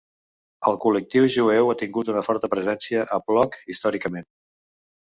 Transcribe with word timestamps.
El 0.71 0.79
col·lectiu 0.85 1.27
jueu 1.35 1.69
ha 1.71 1.77
tingut 1.83 2.11
una 2.15 2.25
forta 2.31 2.51
presència 2.57 3.07
a 3.19 3.23
Płock 3.31 3.63
històricament. 3.75 4.31